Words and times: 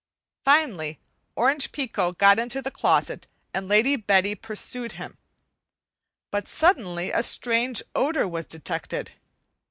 Finally, 0.43 0.99
Orange 1.35 1.71
Pekoe 1.71 2.13
got 2.17 2.39
into 2.39 2.59
the 2.59 2.71
closet 2.71 3.27
and 3.53 3.67
Lady 3.67 3.95
Betty 3.95 4.33
pursued 4.33 4.93
him. 4.93 5.19
But 6.31 6.47
suddenly 6.47 7.11
a 7.11 7.21
strange 7.21 7.83
odor 7.93 8.27
was 8.27 8.47
detected. 8.47 9.11